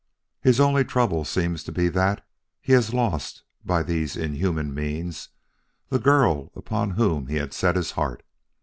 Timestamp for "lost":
2.91-3.43